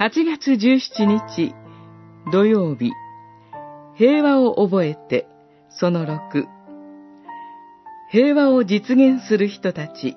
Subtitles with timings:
[0.00, 1.56] 8月17日
[2.30, 2.92] 土曜日。
[3.96, 5.26] 平和を覚えて
[5.70, 6.46] その6
[8.08, 10.16] 平和を実現する人たち。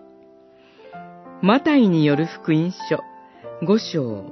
[1.42, 3.00] マタイによる福音書。
[3.64, 4.32] 5章。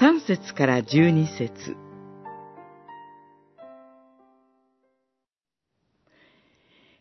[0.00, 1.76] 3節から12節。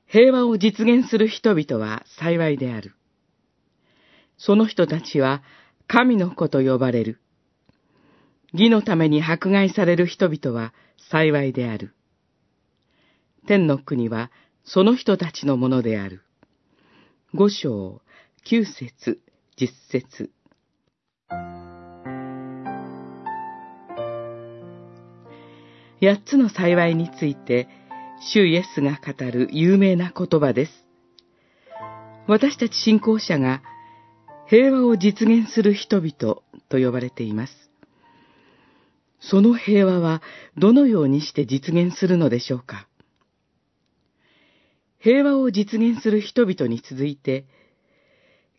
[0.06, 2.94] 平和を実現する人々は幸いである。
[4.38, 5.42] その人たちは
[5.88, 7.18] 神の子と呼ばれる。
[8.54, 10.74] 義のために迫害される人々は
[11.10, 11.94] 幸いである。
[13.48, 14.32] 天の国は
[14.64, 16.22] その人たちのものである。
[17.34, 18.02] 五章、
[18.44, 19.20] 九節、
[19.56, 20.32] 十節。
[26.02, 27.70] 八つの幸いについて、
[28.34, 30.72] 主イエスが語る有名な言葉です。
[32.28, 33.62] 私たち信仰者が
[34.48, 37.71] 平和を実現する人々と呼ばれています。
[39.22, 40.22] その平和は
[40.58, 42.88] どのようにして実現するのでしょうか？
[45.00, 47.46] 平和を実現する人々に続いて、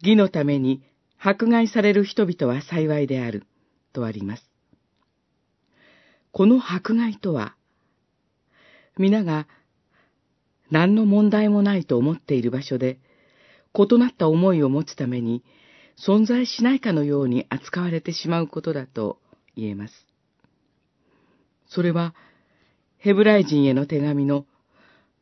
[0.03, 0.83] 義のために
[1.19, 3.45] 迫害される人々は幸いである、
[3.93, 4.49] とあります。
[6.33, 7.55] この迫害とは、
[8.99, 9.47] 皆が
[10.71, 12.99] 何の問題もないと思っている場所で、
[13.75, 15.45] 異なった思いを持つために、
[15.97, 19.19] 存在しないかのように扱われてしまうことだと
[19.55, 19.95] 言えます。
[21.75, 22.15] それは、
[22.98, 24.47] ヘブライ人への手紙の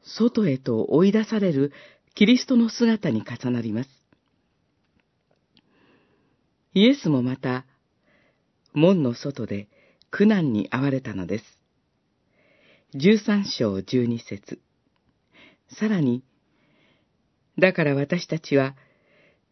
[0.03, 1.73] 外へと追い出される
[2.15, 3.91] キリストの姿に重なります。
[6.75, 7.67] イエスもまた、
[8.73, 9.69] 門の外で
[10.11, 11.45] 苦難に遭われたのです。
[12.95, 14.59] 十三章十二節
[15.79, 16.25] さらに、
[17.59, 18.75] だから私たちは、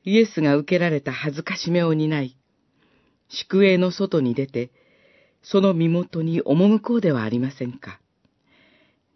[0.04, 2.36] イエスが受けられた恥ずかしめを担い、
[3.28, 4.72] 宿営の外に出て、
[5.42, 8.00] その身元に赴こうではありませんか。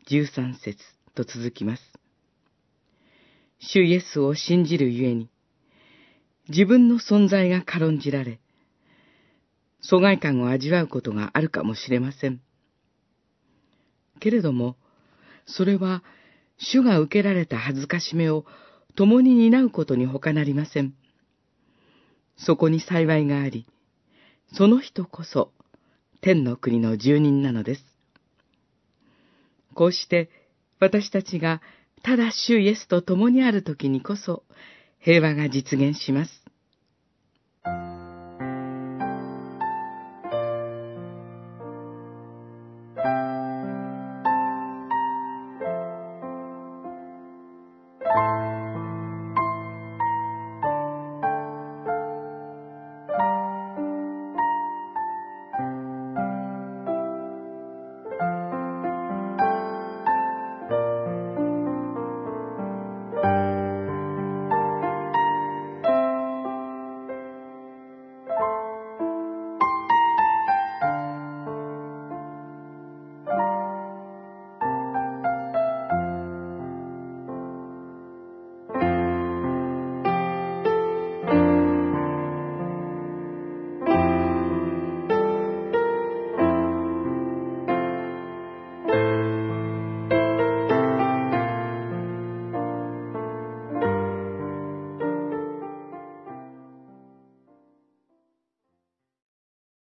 [0.07, 0.79] 十三節
[1.15, 1.83] と続きます。
[3.59, 5.31] 主イエスを信じるゆえに、
[6.49, 8.41] 自分の存在が軽んじられ、
[9.81, 12.41] 疎外感を味わうことがあるかもしれません。
[14.21, 14.77] けれども、
[15.47, 16.03] それは、
[16.59, 18.45] 主が受けられた恥ずかしめを
[18.95, 20.95] 共に担うことに他なりません。
[22.37, 23.67] そこに幸いがあり、
[24.53, 25.53] その人こそ
[26.23, 27.85] 天の国の住人なのです。
[29.75, 30.31] こうして
[30.79, 31.61] 私たちが
[32.05, 34.45] ただ主イエスと共にある時にこそ
[35.01, 36.42] 平和が実現します。